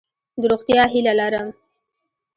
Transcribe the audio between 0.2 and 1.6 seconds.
د روغتیا هیله لرم.